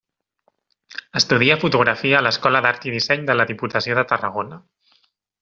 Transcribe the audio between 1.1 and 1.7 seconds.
Estudia